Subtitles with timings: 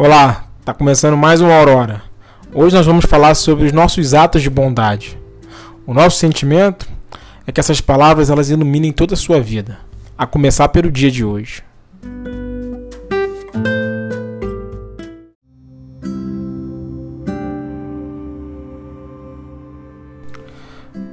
[0.00, 2.02] Olá, tá começando mais uma Aurora.
[2.54, 5.18] Hoje nós vamos falar sobre os nossos atos de bondade.
[5.84, 6.88] O nosso sentimento
[7.44, 9.80] é que essas palavras elas iluminem toda a sua vida,
[10.16, 11.64] a começar pelo dia de hoje.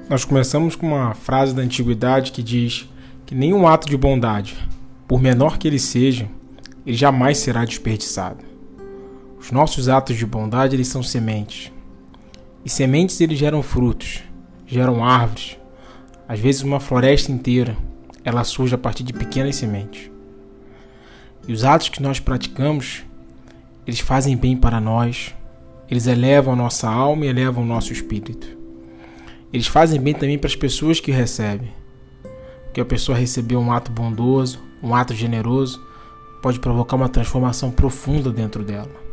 [0.07, 2.87] Nós começamos com uma frase da antiguidade que diz
[3.25, 4.55] que nenhum ato de bondade,
[5.07, 6.29] por menor que ele seja,
[6.85, 8.53] ele jamais será desperdiçado.
[9.45, 11.71] Os nossos atos de bondade, eles são sementes.
[12.65, 14.23] E sementes eles geram frutos,
[14.65, 15.55] geram árvores.
[16.27, 17.77] Às vezes uma floresta inteira,
[18.23, 20.09] ela surge a partir de pequenas sementes.
[21.47, 23.03] E os atos que nós praticamos,
[23.85, 25.35] eles fazem bem para nós.
[25.91, 28.47] Eles elevam a nossa alma e elevam o nosso espírito.
[29.53, 31.71] Eles fazem bem também para as pessoas que recebem.
[32.63, 35.79] Porque a pessoa receber um ato bondoso, um ato generoso,
[36.41, 39.04] pode provocar uma transformação profunda dentro dela.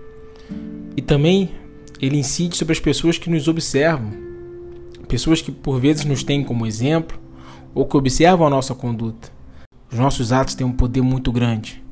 [0.96, 1.50] E também
[2.00, 4.10] ele incide sobre as pessoas que nos observam,
[5.08, 7.18] pessoas que por vezes nos têm como exemplo
[7.74, 9.30] ou que observam a nossa conduta.
[9.90, 11.82] Os nossos atos têm um poder muito grande.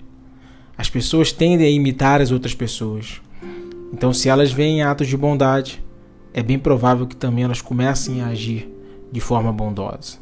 [0.77, 3.21] As pessoas tendem a imitar as outras pessoas.
[3.93, 5.83] Então, se elas veem atos de bondade,
[6.33, 8.73] é bem provável que também elas comecem a agir
[9.13, 10.19] de forma bondosa.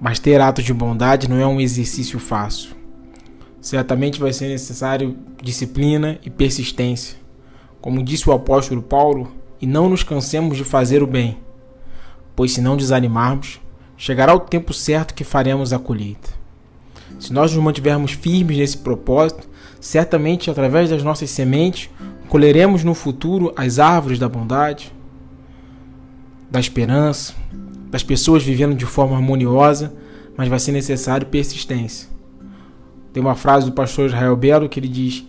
[0.00, 2.73] Mas ter atos de bondade não é um exercício fácil.
[3.64, 7.16] Certamente vai ser necessário disciplina e persistência.
[7.80, 11.38] Como disse o apóstolo Paulo, e não nos cansemos de fazer o bem,
[12.36, 13.58] pois se não desanimarmos,
[13.96, 16.28] chegará o tempo certo que faremos a colheita.
[17.18, 19.48] Se nós nos mantivermos firmes nesse propósito,
[19.80, 21.88] certamente através das nossas sementes
[22.28, 24.92] colheremos no futuro as árvores da bondade,
[26.50, 27.32] da esperança,
[27.90, 29.94] das pessoas vivendo de forma harmoniosa,
[30.36, 32.12] mas vai ser necessário persistência.
[33.14, 35.24] Tem uma frase do pastor Israel Belo que ele diz: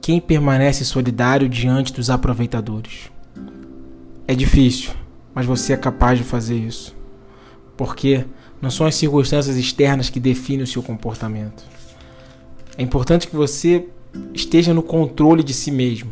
[0.00, 3.10] Quem permanece solidário diante dos aproveitadores?
[4.26, 4.92] É difícil,
[5.34, 6.96] mas você é capaz de fazer isso.
[7.76, 8.24] Porque
[8.60, 11.62] não são as circunstâncias externas que definem o seu comportamento.
[12.78, 13.86] É importante que você
[14.32, 16.10] esteja no controle de si mesmo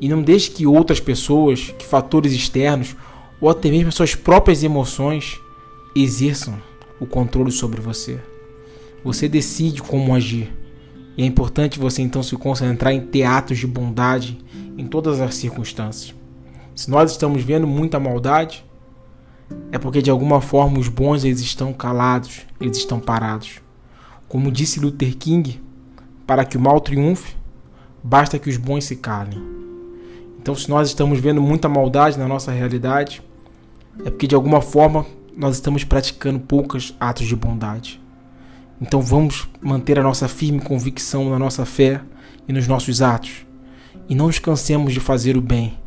[0.00, 2.96] e não deixe que outras pessoas, que fatores externos
[3.42, 5.38] ou até mesmo suas próprias emoções
[5.94, 6.58] exerçam
[6.98, 8.18] o controle sobre você.
[9.04, 10.52] Você decide como agir.
[11.16, 14.38] E é importante você então se concentrar em teatros de bondade
[14.76, 16.14] em todas as circunstâncias.
[16.74, 18.64] Se nós estamos vendo muita maldade,
[19.72, 23.60] é porque de alguma forma os bons eles estão calados, eles estão parados.
[24.28, 25.60] Como disse Luther King,
[26.26, 27.36] para que o mal triunfe,
[28.02, 29.42] basta que os bons se calem.
[30.40, 33.22] Então, se nós estamos vendo muita maldade na nossa realidade,
[34.04, 35.04] é porque de alguma forma
[35.36, 37.99] nós estamos praticando poucos atos de bondade.
[38.80, 42.00] Então vamos manter a nossa firme convicção na nossa fé
[42.48, 43.46] e nos nossos atos.
[44.08, 45.78] E não nos cansemos de fazer o bem,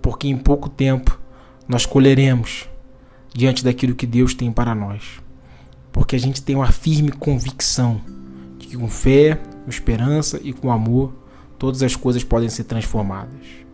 [0.00, 1.20] porque em pouco tempo
[1.68, 2.68] nós colheremos
[3.34, 5.20] diante daquilo que Deus tem para nós.
[5.92, 8.00] Porque a gente tem uma firme convicção
[8.58, 11.12] de que com fé, com esperança e com amor,
[11.58, 13.67] todas as coisas podem ser transformadas.